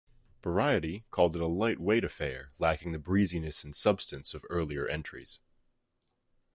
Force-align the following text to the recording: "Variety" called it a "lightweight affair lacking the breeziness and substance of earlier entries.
"Variety" 0.41 1.05
called 1.11 1.35
it 1.35 1.43
a 1.43 1.47
"lightweight 1.47 2.03
affair 2.03 2.49
lacking 2.57 2.91
the 2.91 2.97
breeziness 2.97 3.63
and 3.63 3.75
substance 3.75 4.33
of 4.33 4.43
earlier 4.49 4.87
entries. 4.87 5.41